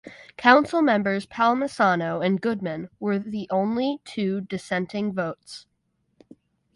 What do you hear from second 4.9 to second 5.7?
votes.